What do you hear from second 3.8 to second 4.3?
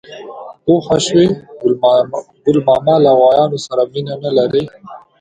مينه